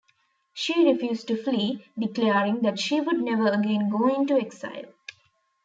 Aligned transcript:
She 0.55 0.83
refused 0.91 1.27
to 1.27 1.37
flee, 1.37 1.85
declaring 1.95 2.61
that 2.63 2.79
she 2.79 2.99
would 2.99 3.21
never 3.21 3.49
again 3.49 3.91
go 3.91 4.07
into 4.11 4.33
exile. 4.33 4.85